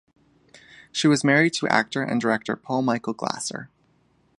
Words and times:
She 0.91 1.07
was 1.07 1.23
married 1.23 1.53
to 1.53 1.67
actor 1.67 2.01
and 2.01 2.19
director 2.19 2.55
Paul 2.55 2.81
Michael 2.81 3.13
Glaser. 3.13 3.69